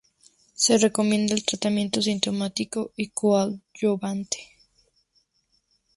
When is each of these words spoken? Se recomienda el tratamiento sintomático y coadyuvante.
Se 0.55 0.79
recomienda 0.79 1.35
el 1.35 1.45
tratamiento 1.45 2.01
sintomático 2.01 2.91
y 2.97 3.09
coadyuvante. 3.09 4.57